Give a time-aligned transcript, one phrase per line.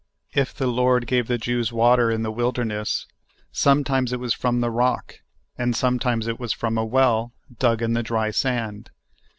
[0.33, 3.05] If the Lord gave the Jews water in the wilderness,
[3.51, 5.19] sometimes it was from the rock,
[5.59, 8.89] and sometimes it was from a well dug in the dry sand.